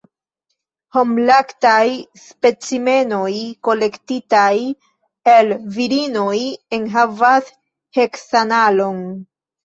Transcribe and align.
Homlaktaj 0.95 1.89
specimenoj 2.21 3.33
kolektitaj 3.67 4.53
el 5.33 5.51
virinoj 5.75 6.39
enhavas 6.79 7.53
heksanalon. 7.99 8.97